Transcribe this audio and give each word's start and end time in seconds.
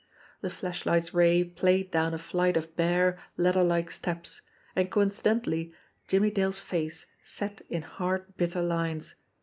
The 0.41 0.49
flashlight's 0.49 1.13
ray 1.13 1.43
played 1.43 1.91
down 1.91 2.15
a 2.15 2.17
flight 2.17 2.57
of 2.57 2.75
bare, 2.75 3.19
ladder 3.37 3.63
like 3.63 3.91
steps 3.91 4.41
and 4.75 4.89
coincidentally 4.89 5.73
Jimmie 6.07 6.31
Dale's 6.31 6.57
face 6.59 7.05
set 7.21 7.61
in 7.69 7.83
hard, 7.83 8.35
bitter 8.35 8.63
lines. 8.63 9.13